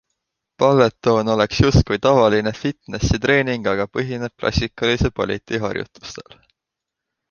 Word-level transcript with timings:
Balletone 0.61 1.31
oleks 1.33 1.59
justkui 1.65 1.99
tavaline 2.07 2.55
fitnessitreening, 2.61 3.71
aga 3.75 3.89
põhineb 3.97 4.37
klassikalise 4.41 5.17
balleti 5.23 5.65
harjutustel. 5.69 6.39